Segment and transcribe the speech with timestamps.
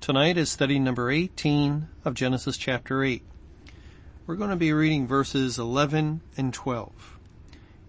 [0.00, 3.20] Tonight is study number 18 of Genesis chapter 8.
[4.26, 7.18] We're going to be reading verses 11 and 12.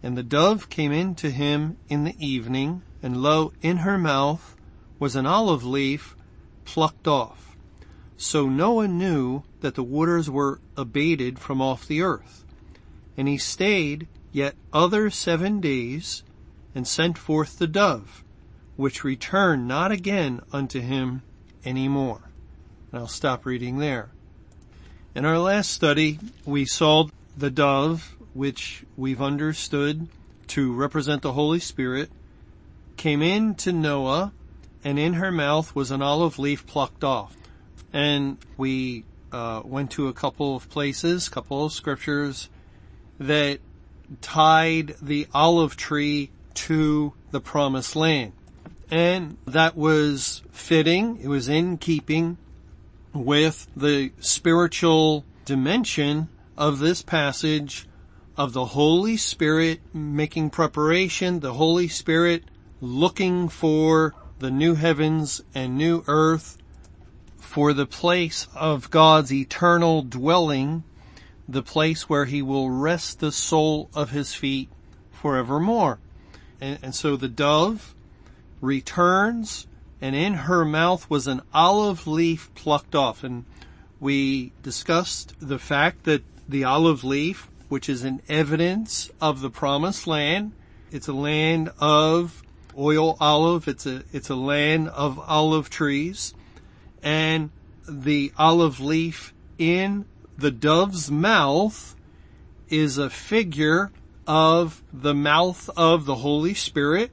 [0.04, 4.58] And the dove came in to him in the evening, and lo, in her mouth
[4.98, 6.18] was an olive leaf
[6.66, 7.56] plucked off.
[8.18, 12.44] So Noah knew that the waters were abated from off the earth.
[13.16, 16.24] And he stayed yet other seven days,
[16.76, 18.26] and sent forth the dove,
[18.76, 21.22] which returned not again unto him
[21.66, 22.22] any more.
[22.92, 24.10] And I'll stop reading there.
[25.16, 30.08] In our last study, we saw the dove, which we've understood
[30.48, 32.12] to represent the Holy Spirit,
[32.98, 34.34] came in to Noah,
[34.84, 37.36] and in her mouth was an olive leaf plucked off.
[37.92, 42.50] And we uh, went to a couple of places, couple of scriptures
[43.20, 43.60] that
[44.22, 48.34] tied the olive tree to the promised land.
[48.92, 51.20] And that was fitting.
[51.22, 52.38] It was in keeping
[53.14, 57.88] with the spiritual dimension of this passage
[58.38, 62.44] of the Holy Spirit making preparation, the Holy Spirit
[62.82, 66.58] looking for the new heavens and new earth
[67.38, 70.84] for the place of God's eternal dwelling,
[71.48, 74.70] the place where he will rest the sole of his feet
[75.12, 76.00] forevermore.
[76.62, 77.96] And, and so the dove
[78.62, 79.68] returns
[80.02, 83.24] and in her mouth was an olive leaf plucked off.
[83.24, 83.46] And
[84.00, 90.08] we discussed the fact that the olive leaf, which is an evidence of the promised
[90.08, 90.54] land,
[90.92, 92.42] it's a land of
[92.78, 93.68] oil olive.
[93.68, 96.34] It's a, it's a land of olive trees
[97.04, 97.50] and
[97.88, 100.06] the olive leaf in
[100.38, 101.96] the dove's mouth
[102.70, 103.92] is a figure
[104.28, 107.12] of the mouth of the Holy Spirit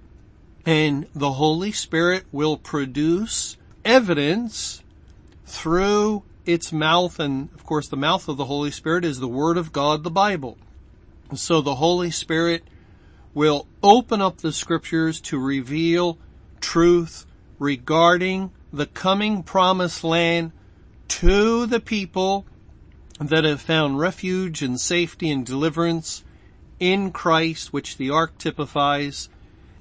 [0.67, 4.83] and the Holy Spirit will produce evidence
[5.47, 9.57] through its mouth and of course the mouth of the Holy Spirit is the Word
[9.57, 10.59] of God, the Bible.
[11.35, 12.65] So the Holy Spirit
[13.33, 16.19] will open up the scriptures to reveal
[16.61, 17.27] truth
[17.59, 20.53] regarding the coming promised land
[21.09, 22.45] to the people
[23.21, 26.25] that have found refuge and safety and deliverance
[26.79, 29.29] in Christ, which the ark typifies,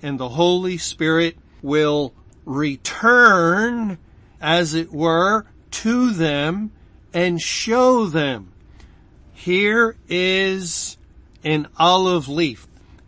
[0.06, 2.14] and the Holy Spirit will
[2.46, 3.98] return,
[4.40, 6.70] as it were, to them
[7.12, 8.52] and show them.
[9.34, 10.98] Here is
[11.44, 12.68] an olive leaf,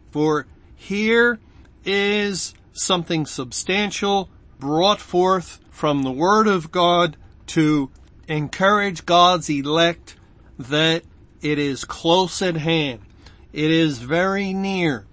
[0.09, 1.40] for here
[1.85, 7.16] is something substantial brought forth from the Word of God
[7.47, 7.91] to
[8.28, 10.16] encourage God's elect
[10.58, 11.03] that
[11.44, 13.02] it is close at hand.
[13.53, 15.06] It is very near.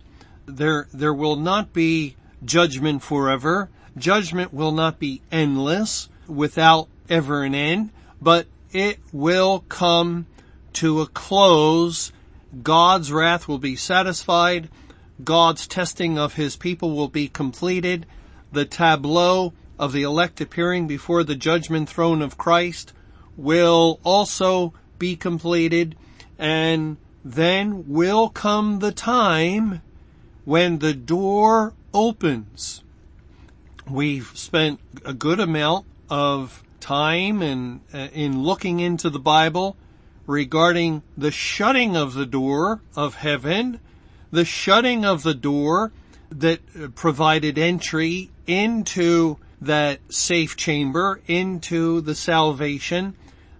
[0.47, 3.71] There, there will not be judgment forever.
[3.97, 7.91] Judgment will not be endless without ever an end,
[8.21, 10.27] but it will come
[10.75, 12.13] to a close.
[12.63, 14.69] God's wrath will be satisfied.
[15.23, 18.07] God's testing of his people will be completed.
[18.53, 22.93] The tableau of the elect appearing before the judgment throne of Christ
[23.37, 25.97] will also be completed
[26.39, 29.81] and then will come the time
[30.45, 32.83] when the door opens.
[33.89, 39.77] We've spent a good amount of time in, uh, in looking into the Bible
[40.27, 43.81] regarding the shutting of the door of heaven,
[44.31, 45.93] the shutting of the door
[46.31, 53.15] that provided entry into that safe chamber, into the salvation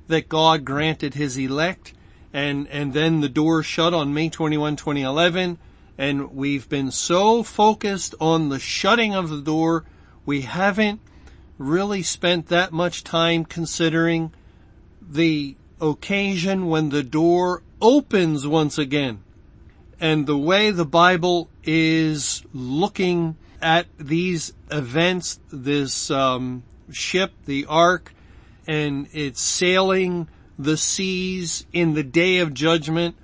[0.09, 1.95] that God granted his elect
[2.35, 5.57] and, and then the door shut on May 21, 2011.
[5.97, 9.85] And we've been so focused on the shutting of the door,
[10.27, 11.01] we haven't
[11.59, 14.33] really spent that much time considering
[15.01, 19.23] the occasion when the door opens once again.
[20.01, 28.13] And the way the Bible is looking at these events, this um, ship, the ark,
[28.67, 33.17] and it's sailing the seas in the day of judgment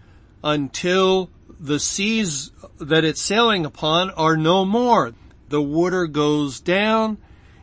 [0.42, 5.12] until the seas that it's sailing upon are no more.
[5.50, 7.18] The water goes down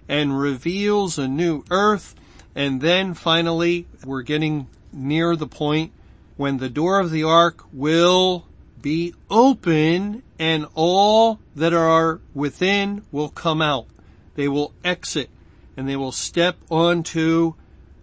[0.08, 2.16] and reveals a new earth
[2.58, 5.92] And then finally, we're getting near the point
[6.38, 8.48] when the door of the ark will
[8.82, 13.86] be open and all that are within will come out.
[14.34, 15.30] They will exit
[15.78, 17.54] and they will step onto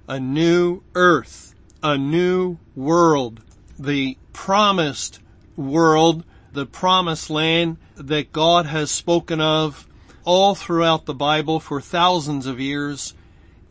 [0.07, 3.41] a new earth, a new world,
[3.77, 5.19] the promised
[5.57, 9.87] world, the promised land that God has spoken of
[10.25, 13.15] all throughout the Bible for thousands of years.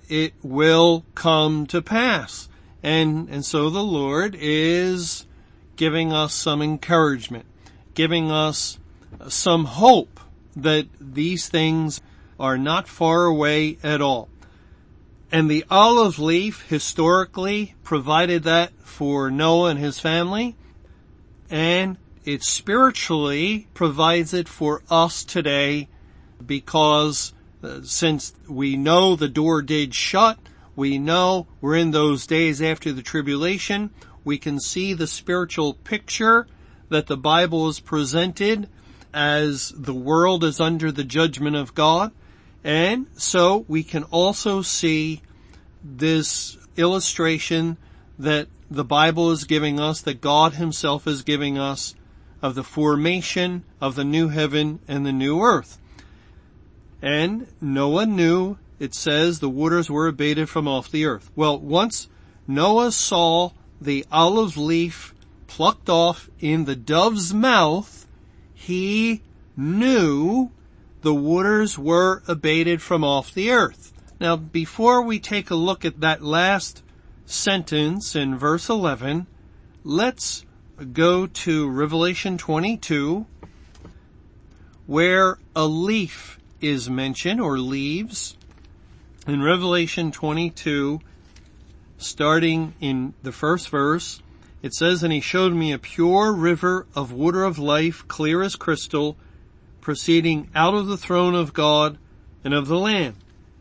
[0.10, 2.50] It will come to pass.
[2.84, 5.26] And, and so the Lord is
[5.76, 7.46] giving us some encouragement,
[7.94, 8.80] giving us
[9.30, 10.20] some hope
[10.56, 12.02] that these things
[12.40, 14.30] are not far away at all.
[15.32, 20.56] And the olive leaf historically provided that for Noah and his family,
[21.50, 25.90] and it spiritually provides it for us today
[26.46, 30.38] because uh, since we know the door did shut,
[30.76, 33.92] we know we're in those days after the tribulation,
[34.24, 36.48] we can see the spiritual picture
[36.90, 38.70] that the Bible is presented
[39.14, 42.12] as the world is under the judgment of God.
[42.64, 45.22] And so we can also see
[45.84, 47.78] this illustration
[48.18, 51.94] that the Bible is giving us, that God himself is giving us
[52.42, 55.80] of the formation of the new heaven and the new earth.
[57.02, 61.30] And Noah knew, it says, the waters were abated from off the earth.
[61.36, 62.08] Well, once
[62.48, 65.14] Noah saw the olive leaf
[65.48, 68.08] plucked off in the dove's mouth,
[68.54, 69.22] he
[69.56, 70.50] knew
[71.02, 73.94] the waters were abated from off the earth.
[74.20, 76.82] Now, before we take a look at that last
[77.26, 79.28] sentence in verse 11,
[79.84, 80.46] let's
[80.92, 83.26] go to Revelation 22,
[84.86, 88.38] where a leaf is mentioned, or leaves.
[89.28, 91.00] In Revelation 22,
[91.98, 94.22] starting in the first verse,
[94.62, 98.56] it says, And he showed me a pure river of water of life, clear as
[98.56, 99.18] crystal,
[99.82, 101.98] proceeding out of the throne of God
[102.44, 103.16] and of the Lamb.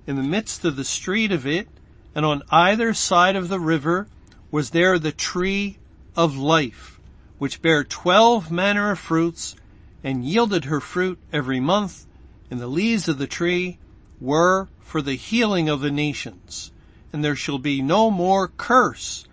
[0.07, 1.69] In the midst of the street of it,
[2.15, 4.09] and on either side of the river,
[4.51, 5.79] was there the tree
[6.17, 7.01] of life,
[7.39, 9.57] which bare twelve manner of fruits,
[10.05, 12.07] and yielded her fruit every month,
[12.51, 13.79] and the leaves of the tree
[14.21, 16.73] were for the healing of the nations
[17.13, 19.27] and there shall be no more curse,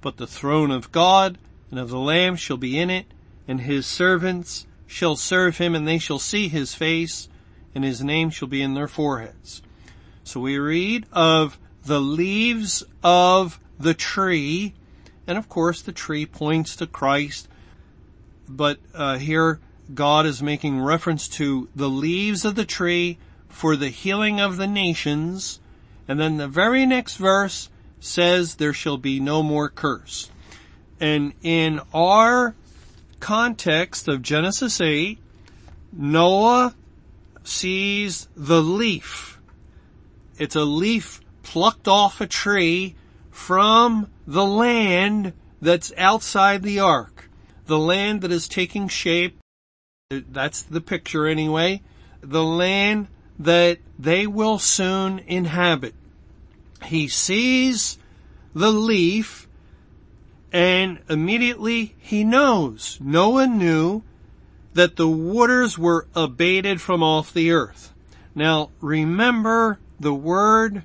[0.00, 1.38] but the throne of God
[1.70, 3.06] and of the Lamb shall be in it,
[3.46, 7.28] and his servants shall serve him, and they shall see his face,
[7.74, 9.62] and his name shall be in their foreheads.
[10.24, 14.74] So we read of the leaves of the tree,
[15.26, 17.48] and of course the tree points to Christ,
[18.48, 19.60] but uh, here
[19.94, 23.18] God is making reference to the leaves of the tree
[23.48, 25.60] for the healing of the nations,
[26.06, 27.68] and then the very next verse
[28.00, 30.30] says there shall be no more curse.
[31.00, 32.54] And in our
[33.20, 35.18] context of Genesis 8,
[35.92, 36.74] Noah
[37.42, 39.38] sees the leaf.
[40.38, 42.96] It's a leaf plucked off a tree
[43.30, 47.30] from the land that's outside the ark.
[47.66, 49.38] The land that is taking shape.
[50.10, 51.82] That's the picture anyway.
[52.20, 53.08] The land
[53.38, 55.94] that they will soon inhabit
[56.84, 57.98] he sees
[58.54, 59.46] the leaf
[60.52, 64.02] and immediately he knows, Noah knew
[64.74, 67.92] that the waters were abated from off the earth.
[68.34, 70.82] Now remember the word,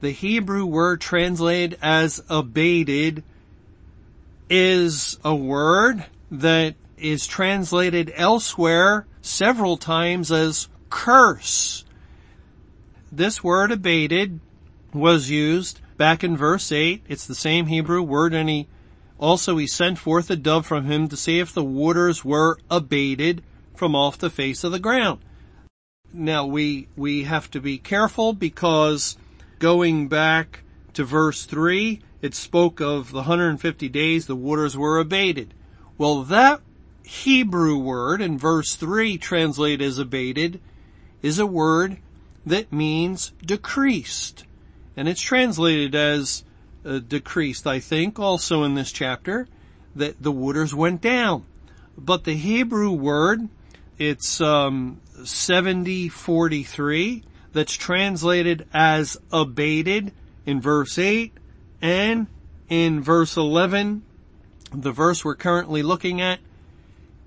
[0.00, 3.24] the Hebrew word translated as abated
[4.48, 11.84] is a word that is translated elsewhere several times as curse.
[13.10, 14.40] This word abated
[14.92, 17.04] was used back in verse 8.
[17.08, 18.68] It's the same Hebrew word and he
[19.18, 23.42] also he sent forth a dove from him to see if the waters were abated
[23.74, 25.20] from off the face of the ground.
[26.12, 29.16] Now we, we have to be careful because
[29.58, 30.62] going back
[30.94, 35.54] to verse 3, it spoke of the 150 days the waters were abated.
[35.96, 36.60] Well that
[37.04, 40.60] Hebrew word in verse 3 translated as abated
[41.22, 41.98] is a word
[42.44, 44.44] that means decreased
[44.98, 46.42] and it's translated as
[46.84, 49.46] uh, decreased, I think, also in this chapter,
[49.94, 51.46] that the waters went down.
[51.96, 53.48] But the Hebrew word,
[53.96, 57.22] it's um, 7043,
[57.58, 60.12] that's translated as abated
[60.46, 61.32] in verse 8,
[61.82, 62.28] and
[62.68, 64.04] in verse 11,
[64.72, 66.38] the verse we're currently looking at,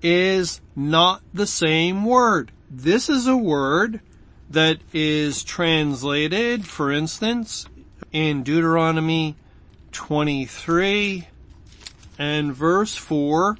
[0.00, 2.50] is not the same word.
[2.70, 4.00] This is a word
[4.48, 7.66] that is translated, for instance,
[8.10, 9.36] in Deuteronomy
[9.92, 11.28] 23
[12.18, 13.58] and verse 4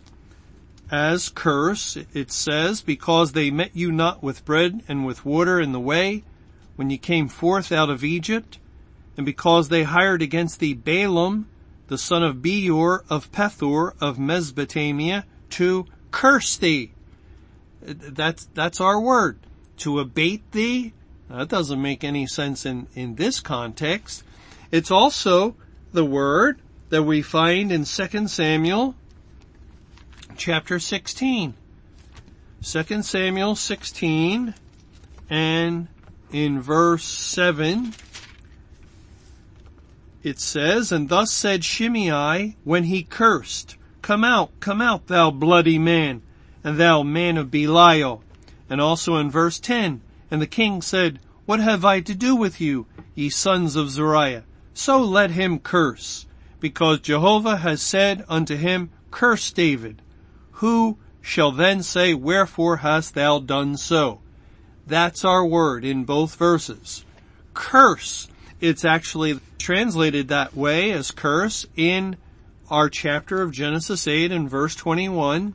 [0.91, 1.99] as curse.
[2.15, 6.25] It says, because they met you not with bread and with water in the way
[6.77, 8.59] when you came forth out of Egypt,
[9.17, 11.49] and because they hired against thee Balaam,
[11.89, 16.93] the son of Beor of Pethor of Mesopotamia, to curse thee.
[17.83, 19.39] That's, that's our word.
[19.79, 20.95] To abate thee.
[21.29, 24.23] That doesn't make any sense in, in this context.
[24.71, 25.57] It's also
[25.93, 28.95] the word that we find in 2 Samuel
[30.37, 31.55] chapter 16.
[32.63, 34.55] 2 Samuel 16
[35.29, 35.89] and
[36.33, 37.95] in verse 7
[40.23, 45.79] it says, And thus said Shimei when he cursed, Come out, come out, thou bloody
[45.79, 46.23] man,
[46.63, 48.23] and thou man of Belial.
[48.71, 52.61] And also in verse 10, And the king said, What have I to do with
[52.61, 54.45] you, ye sons of Zeruiah?
[54.75, 56.27] So let him curse,
[56.61, 60.01] because Jehovah has said unto him, Curse David.
[60.53, 64.22] Who shall then say, Wherefore hast thou done so?
[64.87, 67.05] That's our word in both verses.
[67.55, 68.29] Curse.
[68.61, 72.17] It's actually translated that way as curse in
[72.71, 75.55] our chapter of Genesis 8 and verse 21.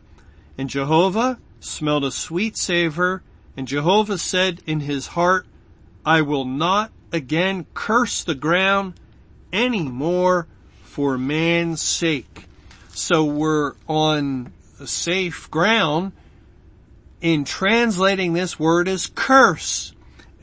[0.58, 3.24] And Jehovah smelled a sweet savor
[3.58, 5.48] and Jehovah said in his heart,
[6.06, 8.94] I will not again curse the ground
[9.52, 10.48] any more
[10.84, 12.46] for man's sake.
[12.90, 14.54] So we're on
[14.86, 16.12] safe ground
[17.22, 19.94] in translating this word as curse.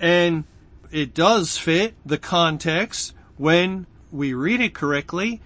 [0.01, 0.45] And
[0.91, 5.41] it does fit the context when we read it correctly.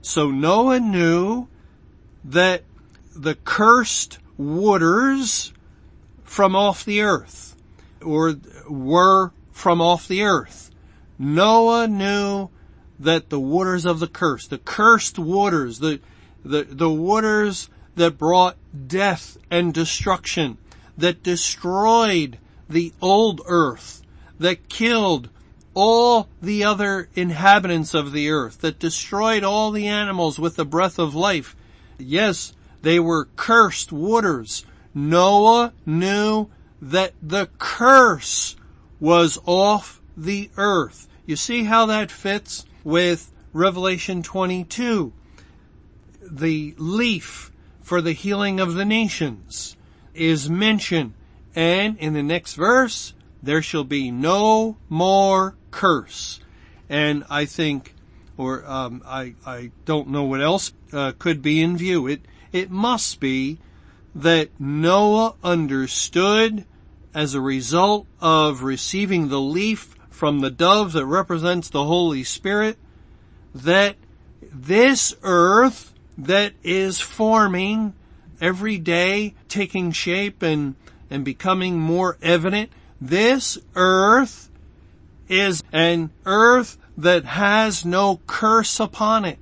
[0.00, 1.48] So Noah knew
[2.24, 2.64] that
[3.14, 5.52] the cursed waters
[6.24, 7.56] from off the earth
[8.02, 8.36] or
[8.68, 10.70] were from off the earth.
[11.18, 12.48] Noah knew
[12.98, 16.00] that the waters of the curse, the cursed waters, the,
[16.44, 20.58] the, the waters that brought death and destruction,
[20.96, 24.02] that destroyed the old earth,
[24.38, 25.28] that killed
[25.74, 30.98] all the other inhabitants of the earth, that destroyed all the animals with the breath
[30.98, 31.56] of life.
[31.98, 34.64] Yes, they were cursed waters.
[34.94, 36.48] Noah knew
[36.80, 38.56] that the curse
[39.00, 41.08] was off the earth.
[41.24, 45.12] You see how that fits with Revelation 22.
[46.22, 49.76] The leaf for the healing of the nations
[50.14, 51.14] is mentioned.
[51.54, 56.40] And in the next verse, there shall be no more curse.
[56.88, 57.94] And I think,
[58.36, 62.06] or um, I I don't know what else uh, could be in view.
[62.06, 63.58] It it must be
[64.14, 66.64] that Noah understood
[67.14, 72.78] as a result of receiving the leaf from the dove that represents the Holy Spirit
[73.54, 73.96] that
[74.52, 77.94] this earth that is forming
[78.42, 80.74] every day, taking shape and,
[81.08, 82.70] and becoming more evident.
[83.00, 84.50] This earth
[85.28, 89.38] is an earth that has no curse upon it.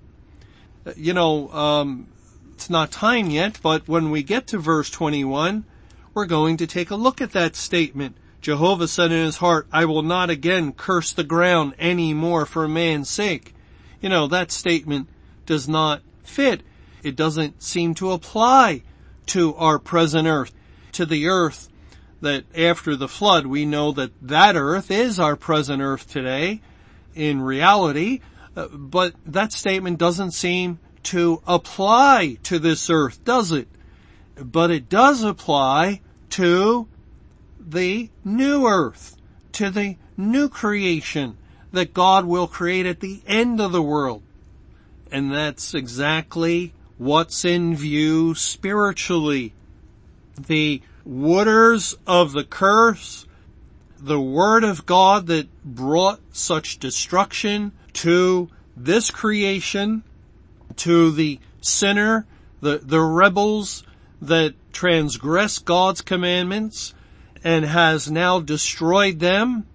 [0.96, 2.06] You know, um,
[2.54, 5.64] it's not time yet, but when we get to verse 21,
[6.12, 8.16] we're going to take a look at that statement.
[8.42, 12.68] Jehovah said in his heart, I will not again curse the ground any more for
[12.68, 13.54] man's sake.
[14.00, 15.08] You know, that statement
[15.46, 16.62] does not fit.
[17.02, 18.82] It doesn't seem to apply
[19.30, 20.52] to our present earth,
[20.92, 21.68] to the earth
[22.20, 26.60] that after the flood, we know that that earth is our present earth today
[27.14, 28.20] in reality,
[28.56, 33.68] uh, but that statement doesn't seem to apply to this earth, does it?
[34.36, 36.88] But it does apply to
[37.58, 39.16] the new earth,
[39.52, 41.36] to the new creation
[41.72, 44.22] that God will create at the end of the world.
[45.10, 49.54] And that's exactly what's in view spiritually.
[50.38, 53.26] The waters of the curse,
[53.98, 60.02] the word of God that brought such destruction to this creation,
[60.76, 62.26] to the sinner,
[62.60, 63.82] the, the rebels
[64.20, 66.92] that transgress God's commandments
[67.42, 69.66] and has now destroyed them.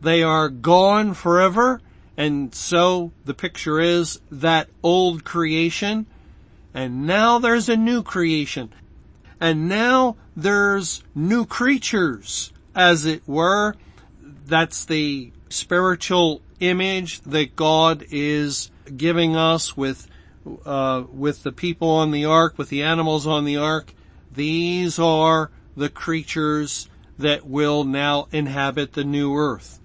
[0.00, 1.80] They are gone forever.
[2.16, 6.06] And so the picture is that old creation.
[6.74, 8.72] And now there's a new creation.
[9.40, 13.74] And now there's new creatures, as it were.
[14.46, 20.08] That's the spiritual image that God is giving us with,
[20.64, 23.92] uh, with the people on the ark, with the animals on the ark.
[24.32, 26.88] These are the creatures
[27.18, 29.80] that will now inhabit the new earth.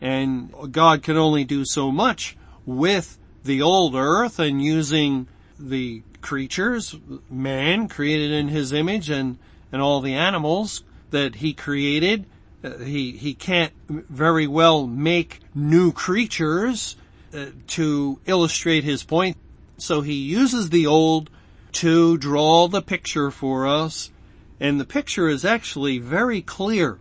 [0.00, 5.26] And God can only do so much with the old earth and using
[5.68, 6.96] the creatures,
[7.30, 9.38] man created in his image and,
[9.72, 12.26] and all the animals that he created.
[12.62, 16.96] Uh, he, he can't very well make new creatures
[17.34, 19.36] uh, to illustrate his point.
[19.78, 21.30] So he uses the old
[21.72, 24.10] to draw the picture for us.
[24.58, 26.98] And the picture is actually very clear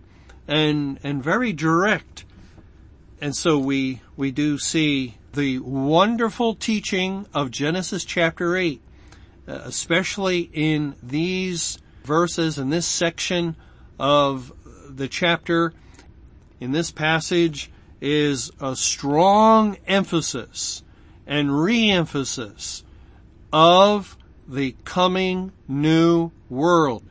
[0.48, 2.24] and, and very direct.
[3.20, 8.82] And so we, we do see the wonderful teaching of Genesis chapter 8,
[9.48, 13.56] uh, especially in these verses in this section
[14.00, 14.52] of
[14.90, 15.74] the chapter.
[16.60, 17.70] In this passage
[18.02, 20.84] is a strong emphasis
[21.28, 22.84] and re-emphasis
[23.54, 24.18] of
[24.48, 27.04] the coming new world,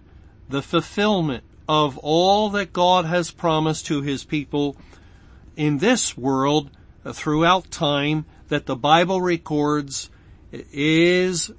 [0.48, 4.76] the fulfillment of all that God has promised to his people
[5.56, 6.70] in this world
[7.12, 10.10] throughout time that the Bible records
[10.52, 11.50] is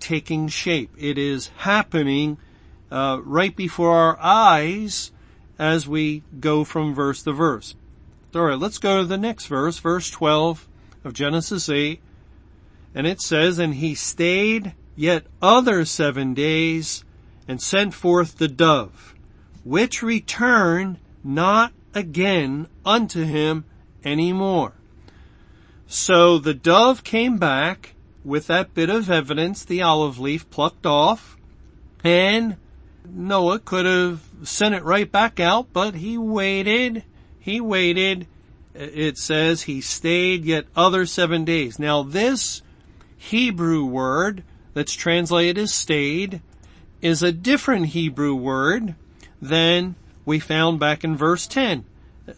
[0.00, 0.90] taking shape.
[0.98, 2.38] It is happening
[2.90, 5.12] uh, right before our eyes
[5.58, 7.74] as we go from verse to verse.
[8.34, 10.68] All right, let's go to the next verse, verse 12
[11.04, 12.00] of Genesis 8.
[12.94, 17.04] And it says, And he stayed yet other seven days
[17.46, 19.14] and sent forth the dove,
[19.64, 23.64] which returned not again unto him
[24.04, 24.74] any more.
[25.90, 31.38] So the dove came back with that bit of evidence, the olive leaf plucked off,
[32.04, 32.56] and
[33.10, 37.04] Noah could have sent it right back out, but he waited,
[37.40, 38.26] he waited.
[38.74, 41.78] It says he stayed yet other seven days.
[41.78, 42.60] Now this
[43.16, 46.42] Hebrew word that's translated as stayed
[47.00, 48.94] is a different Hebrew word
[49.40, 49.94] than
[50.26, 51.86] we found back in verse 10.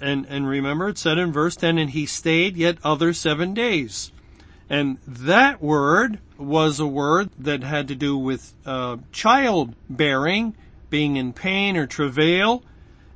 [0.00, 4.12] And, and remember it said in verse 10, and he stayed yet other seven days.
[4.68, 10.55] And that word was a word that had to do with uh, childbearing,
[10.90, 12.62] being in pain or travail.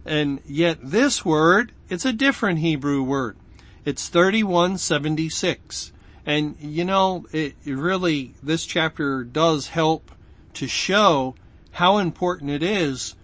[0.05, 3.37] And yet this word, it's a different Hebrew word.
[3.85, 5.93] It's 3176.
[6.27, 10.11] And you know, it really, this chapter does help
[10.55, 11.35] to show
[11.73, 13.15] how important it is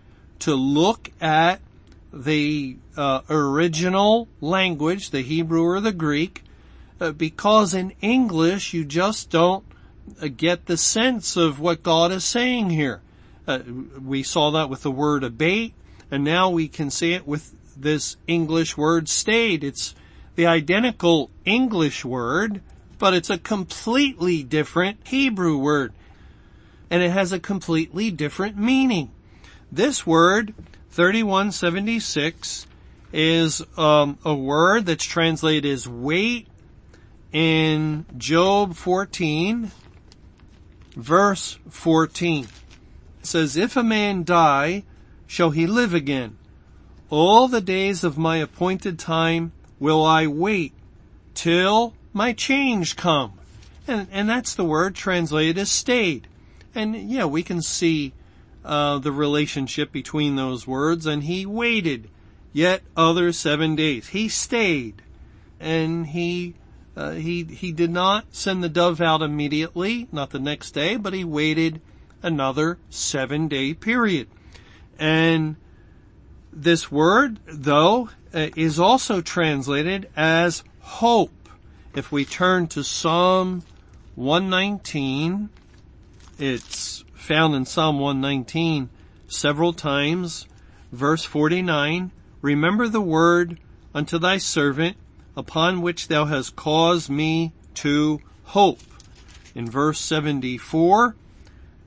[0.40, 1.60] to look at
[2.12, 6.42] the uh, original language, the Hebrew or the Greek,
[7.00, 9.64] uh, because in English you just don't
[10.20, 13.00] uh, get the sense of what God is saying here.
[13.46, 13.60] Uh,
[14.02, 15.74] we saw that with the word abate,
[16.10, 19.64] and now we can see it with this English word stayed.
[19.64, 19.94] It's
[20.34, 22.60] the identical English word,
[22.98, 25.92] but it's a completely different Hebrew word.
[26.90, 29.10] And it has a completely different meaning.
[29.72, 30.54] This word
[30.90, 32.66] 3176
[33.12, 36.48] is um, a word that's translated as wait
[37.33, 39.70] in Job 14,
[40.96, 42.44] verse 14.
[42.44, 44.83] It says, If a man die,
[45.26, 46.37] shall he live again?
[47.09, 50.72] All the days of my appointed time will I wait
[51.35, 53.35] till my change come.
[53.87, 56.26] And, and that's the word translated as stayed.
[56.74, 58.12] And yeah, we can see
[58.64, 62.08] uh, the relationship between those words, and he waited
[62.52, 64.08] yet other seven days.
[64.08, 65.02] He stayed,
[65.58, 66.54] and he
[66.96, 71.14] uh, he he did not send the dove out immediately, not the next day, but
[71.14, 71.80] he waited
[72.22, 74.28] another seven day period.
[74.98, 75.56] And
[76.52, 81.48] this word, though, uh, is also translated as hope.
[81.94, 83.62] If we turn to Psalm
[84.14, 85.48] 119,
[86.38, 88.88] it's found in Psalm 119
[89.28, 90.46] several times.
[90.90, 92.11] Verse 49,
[92.42, 93.61] remember the word
[93.94, 94.96] unto thy servant
[95.37, 98.80] upon which thou hast caused me to hope.
[99.54, 101.14] In verse 74,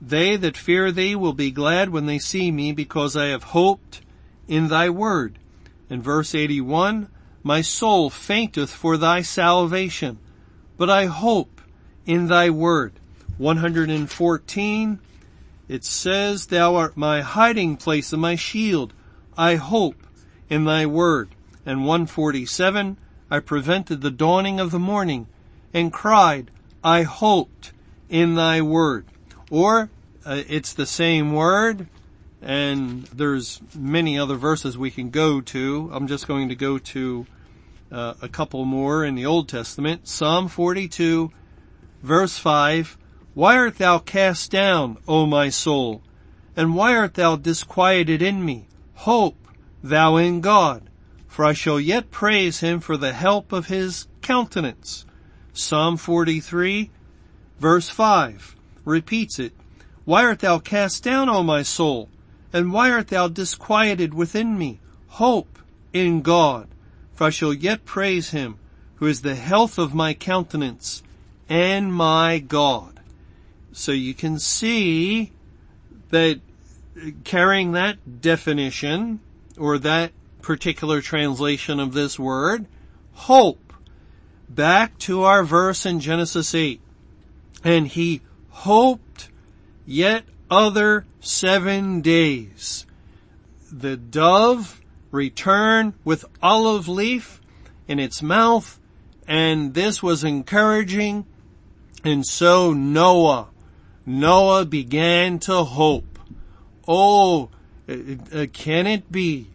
[0.00, 4.00] they that fear thee will be glad when they see me because I have hoped
[4.48, 5.38] in thy word.
[5.90, 7.08] In verse 81,
[7.42, 10.18] my soul fainteth for thy salvation,
[10.76, 11.60] but I hope
[12.06, 12.94] in thy word.
[13.36, 15.00] 114,
[15.68, 18.92] it says, Thou art my hiding place and my shield.
[19.36, 20.06] I hope
[20.48, 21.30] in thy word.
[21.66, 22.98] And 147,
[23.30, 25.26] I prevented the dawning of the morning
[25.72, 26.50] and cried,
[26.82, 27.72] I hoped
[28.08, 29.06] in thy word.
[29.50, 29.90] Or
[30.24, 31.88] uh, it's the same word
[32.42, 35.90] and there's many other verses we can go to.
[35.92, 37.26] I'm just going to go to
[37.90, 40.06] uh, a couple more in the Old Testament.
[40.06, 41.32] Psalm 42
[42.02, 42.98] verse 5,
[43.34, 46.02] why art thou cast down, O my soul?
[46.56, 48.68] And why art thou disquieted in me?
[48.94, 49.48] Hope
[49.82, 50.88] thou in God,
[51.26, 55.04] for I shall yet praise him for the help of his countenance.
[55.52, 56.90] Psalm 43
[57.58, 59.52] verse 5 repeats it.
[60.04, 62.08] Why art thou cast down, O my soul?
[62.52, 64.80] And why art thou disquieted within me?
[65.08, 65.58] Hope
[65.92, 66.68] in God,
[67.14, 68.58] for I shall yet praise him
[68.96, 71.02] who is the health of my countenance
[71.48, 72.93] and my God.
[73.76, 75.32] So you can see
[76.10, 76.40] that
[77.24, 79.18] carrying that definition
[79.58, 82.66] or that particular translation of this word,
[83.14, 83.72] hope,
[84.48, 86.80] back to our verse in Genesis 8.
[87.64, 89.28] And he hoped
[89.84, 92.86] yet other seven days.
[93.72, 97.40] The dove returned with olive leaf
[97.88, 98.78] in its mouth
[99.26, 101.26] and this was encouraging
[102.04, 103.48] and so Noah,
[104.06, 106.18] Noah began to hope.
[106.86, 107.50] Oh,
[107.88, 109.48] uh, can it be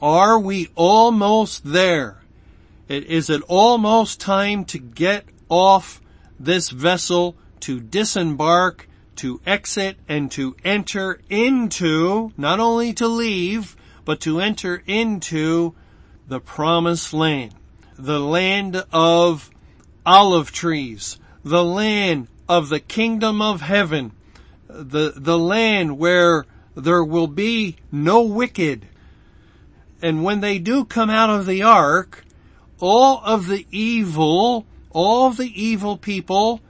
[0.00, 2.22] are we almost there?
[2.88, 6.00] Is it almost time to get off
[6.38, 14.20] this vessel, to disembark, to exit, and to enter into, not only to leave, but
[14.20, 15.74] to enter into
[16.28, 17.54] the promised land,
[17.98, 19.50] the land of
[20.04, 24.12] olive trees, the land of the kingdom of heaven,
[24.68, 28.86] the, the land where there will be no wicked,
[30.02, 32.24] and when they do come out of the ark,
[32.80, 36.60] all of the evil, all the evil people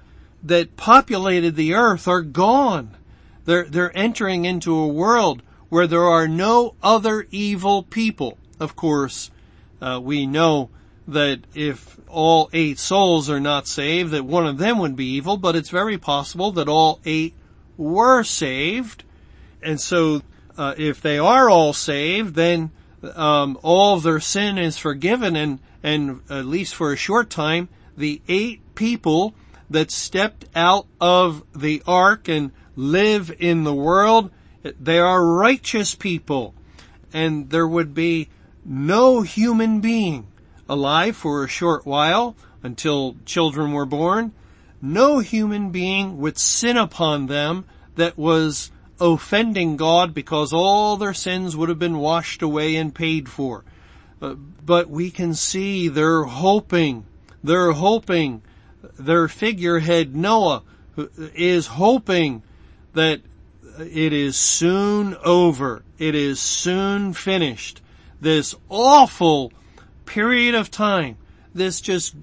[0.43, 2.97] that populated the earth are gone.
[3.45, 8.39] They're, they're entering into a world where there are no other evil people.
[8.61, 9.31] Of course,
[9.81, 10.71] uh, we know
[11.09, 15.37] that if all eight souls are not saved, that one of them would be evil,
[15.37, 17.35] but it's very possible that all eight
[17.77, 19.05] were saved.
[19.63, 20.23] And so,
[20.59, 22.71] uh, if they are all saved, then
[23.15, 28.21] um, all their sin is forgiven and, and at least for a short time, the
[28.29, 29.35] eight people
[29.71, 34.31] that stepped out of the ark and live in the world,
[34.63, 36.55] they are righteous people.
[37.13, 38.29] And there would be
[38.65, 40.27] no human being
[40.69, 44.33] alive for a short while until children were born.
[44.83, 47.65] No human being would sin upon them
[47.97, 53.29] that was offending God because all their sins would have been washed away and paid
[53.29, 53.65] for.
[54.21, 57.05] Uh, but we can see they're hoping,
[57.45, 58.43] they're hoping,
[58.99, 60.63] their figurehead Noah
[61.35, 62.43] is hoping
[62.95, 63.21] that
[63.79, 65.83] it is soon over.
[65.99, 67.83] It is soon finished.
[68.21, 69.53] This awful
[70.07, 71.17] period of time,
[71.55, 72.15] this just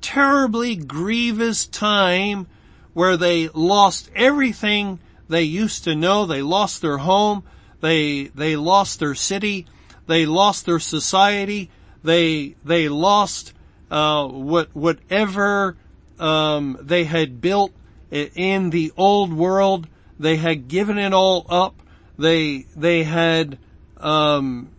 [0.00, 2.46] terribly grievous time
[2.92, 4.98] where they lost everything
[5.28, 7.44] they used to know they lost their home,
[7.80, 9.66] they, they lost their city,
[10.06, 11.70] they lost their society,
[12.02, 13.52] they, they lost,
[13.90, 15.76] uh, what, whatever,
[16.18, 17.72] um, they had built
[18.10, 19.86] in the old world.
[20.18, 21.80] They had given it all up.
[22.18, 23.58] They, they had,
[23.98, 24.70] um,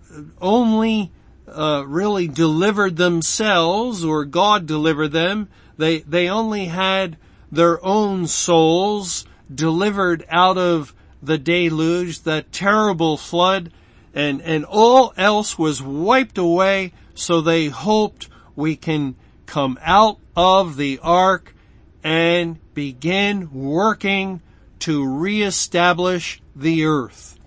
[0.41, 1.11] only,
[1.53, 5.49] uh, really delivered themselves or God delivered them.
[5.77, 7.17] They, they only had
[7.51, 13.71] their own souls delivered out of the deluge, that terrible flood,
[14.13, 20.77] and, and all else was wiped away, so they hoped we can come out of
[20.77, 21.53] the ark
[22.03, 24.41] and begin working
[24.79, 27.37] to reestablish the earth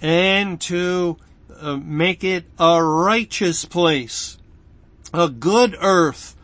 [0.00, 1.16] and to
[1.62, 4.36] uh, make it a righteous place,
[5.14, 6.36] a good earth,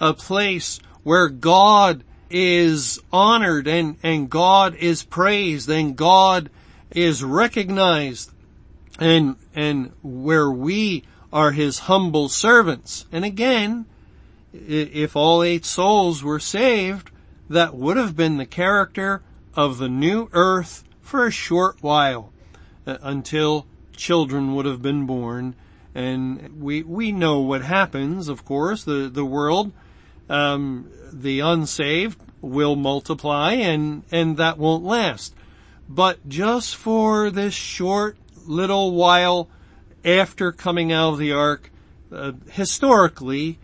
[0.00, 6.50] a place where God is honored and, and God is praised and God
[6.90, 8.32] is recognized
[8.98, 13.06] and, and where we are his humble servants.
[13.12, 13.86] And again,
[14.52, 17.10] if all eight souls were saved,
[17.48, 19.22] that would have been the character
[19.54, 22.32] of the new earth for a short while
[22.86, 23.66] uh, until
[23.98, 25.54] children would have been born.
[25.94, 29.72] And we, we know what happens, of course, the, the world
[30.28, 35.34] um, the unsaved will multiply and, and that won't last.
[35.88, 39.48] But just for this short little while
[40.04, 41.70] after coming out of the ark,
[42.12, 43.58] uh, historically,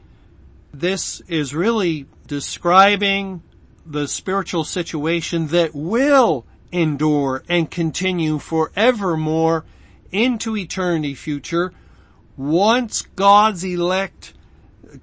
[0.72, 3.42] this is really describing
[3.86, 9.64] the spiritual situation that will endure and continue forevermore
[10.14, 11.72] into eternity future
[12.36, 14.32] once God's elect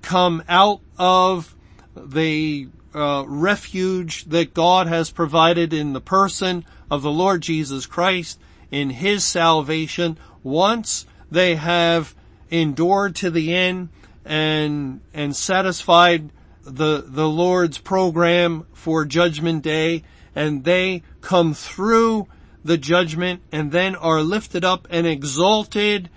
[0.02, 1.54] come out of
[1.95, 8.39] the uh, refuge that God has provided in the person of the Lord Jesus Christ
[8.71, 12.15] in His salvation once they have
[12.50, 13.89] endured to the end
[14.24, 16.30] and, and satisfied
[16.63, 20.04] the, the Lord's program for judgment day
[20.36, 22.28] and they come through
[22.63, 26.10] the judgment and then are lifted up and exalted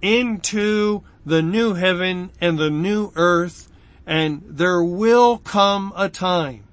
[0.00, 3.68] into the new heaven and the new earth
[4.08, 6.64] and there will come a time.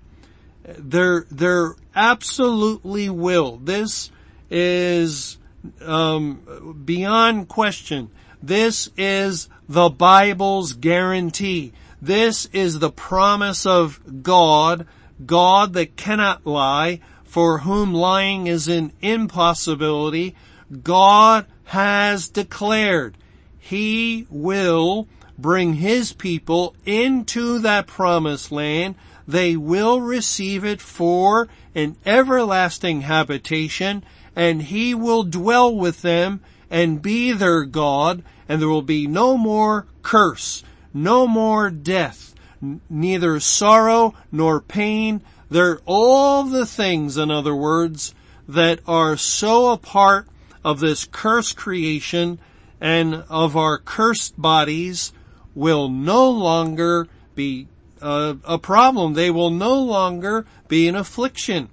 [0.63, 3.57] There, there absolutely will.
[3.57, 4.09] This
[4.49, 5.38] is
[5.81, 8.09] um, beyond question.
[8.41, 11.73] This is the Bible's guarantee.
[12.01, 14.88] This is the promise of God,
[15.25, 17.01] God that cannot lie,
[17.36, 20.34] for whom lying is an impossibility.
[20.84, 23.17] God has declared
[23.60, 28.95] He will bring His people into that promised land.
[29.28, 37.02] They will receive it for an everlasting habitation and He will dwell with them and
[37.02, 42.34] be their God and there will be no more curse, no more death,
[42.89, 45.21] neither sorrow nor pain.
[45.49, 48.13] They're all the things, in other words,
[48.47, 50.27] that are so a part
[50.63, 52.39] of this cursed creation
[52.81, 55.12] and of our cursed bodies
[55.53, 57.67] will no longer be
[58.01, 59.13] a, a problem.
[59.13, 61.69] They will no longer be an affliction.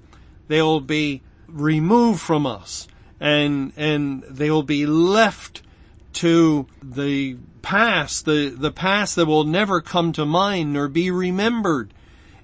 [0.48, 2.88] They will be removed from us
[3.20, 5.62] and, and they will be left
[6.14, 11.94] to the past, the, the past that will never come to mind nor be remembered.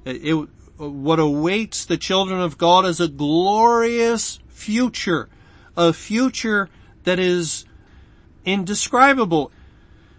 [0.05, 5.29] It, what awaits the children of God is a glorious future,
[5.77, 6.69] a future
[7.05, 7.65] that is
[8.45, 9.51] indescribable.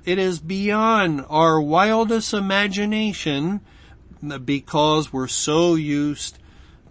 [0.06, 3.62] It is beyond our wildest imagination
[4.44, 6.40] because we're so used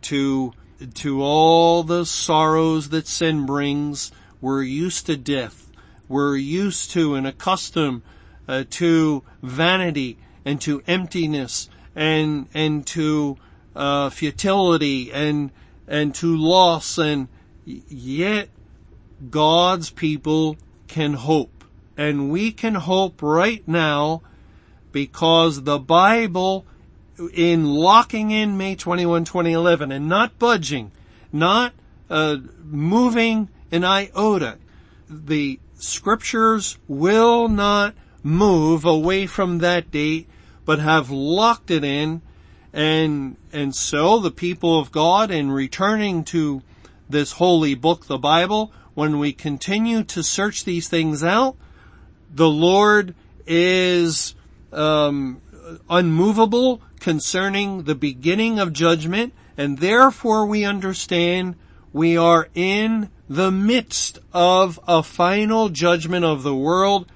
[0.03, 0.53] to,
[0.95, 4.11] to all the sorrows that sin brings.
[4.41, 5.71] We're used to death.
[6.09, 8.03] We're used to and accustomed
[8.47, 13.37] uh, to vanity and to emptiness and, and to,
[13.75, 15.51] uh, futility and,
[15.87, 17.29] and to loss and
[17.65, 18.49] yet
[19.31, 21.65] God's people can hope.
[21.97, 24.23] And we can hope right now
[24.93, 26.65] because the Bible
[27.33, 30.93] in locking in May 21, 2011 and not budging,
[31.33, 31.73] not
[32.09, 34.59] uh, moving an iota,
[35.09, 40.29] the scriptures will not move away from that date,
[40.65, 42.23] but have locked it in
[42.73, 46.63] and, and so the people of God in returning to
[47.09, 51.57] this holy book, the Bible, when we continue to search these things out,
[52.35, 53.15] the Lord
[53.47, 54.35] is
[54.73, 55.41] um,
[55.89, 61.55] unmovable concerning the beginning of judgment, and therefore we understand
[61.93, 67.11] we are in the midst of a final judgment of the world,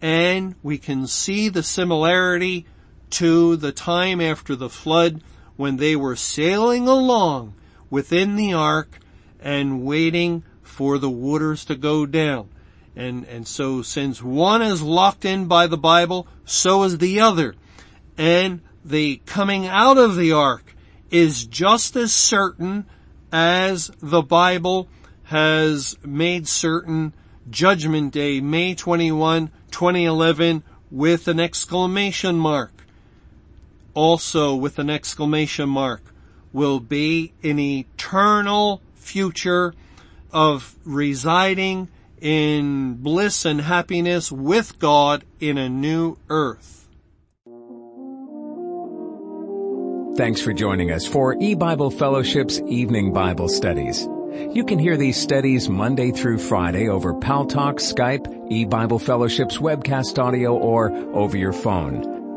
[0.00, 2.66] and we can see the similarity
[3.14, 5.22] to the time after the flood
[5.56, 7.54] when they were sailing along
[7.88, 8.98] within the ark
[9.38, 12.48] and waiting for the waters to go down.
[12.96, 17.54] And, and so since one is locked in by the Bible, so is the other.
[18.18, 20.74] And the coming out of the ark
[21.10, 22.84] is just as certain
[23.32, 24.88] as the Bible
[25.24, 27.14] has made certain
[27.48, 32.73] Judgment Day, May 21, 2011, with an exclamation mark.
[33.94, 36.02] Also with an exclamation mark
[36.52, 39.74] will be an eternal future
[40.32, 41.88] of residing
[42.20, 46.88] in bliss and happiness with God in a new earth.
[50.16, 54.08] Thanks for joining us for E-Bible Fellowship's Evening Bible Studies.
[54.52, 60.56] You can hear these studies Monday through Friday over Paltalk, Skype, E-Bible Fellowship's webcast audio,
[60.56, 62.13] or over your phone.